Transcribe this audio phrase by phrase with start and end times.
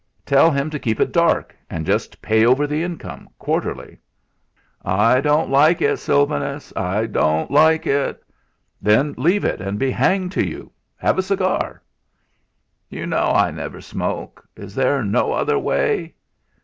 [0.25, 3.99] "Tell him to keep it dark, and just pay over the income, quarterly."
[4.83, 8.23] "I don't like it, Sylvanus I don't like it."
[8.81, 10.71] "Then leave it, and be hanged to you.
[10.97, 11.83] Have a cigar?"
[12.89, 14.43] "You know I never smoke.
[14.55, 16.15] Is there no other way?"